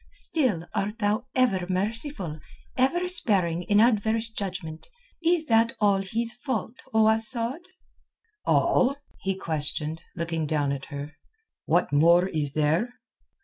[0.13, 2.39] "Still art thou ever merciful,
[2.75, 4.87] ever sparing in adverse judgment.
[5.23, 7.61] Is that all his fault, O Asad?"
[8.43, 11.13] "All?" he questioned, looking down at her.
[11.65, 12.95] "What more is there?"